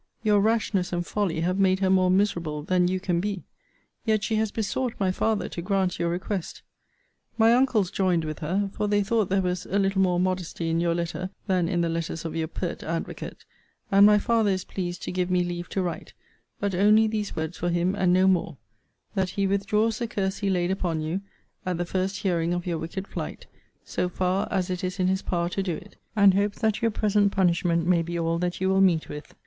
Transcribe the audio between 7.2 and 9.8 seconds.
My uncles joined with her: for they thought there was a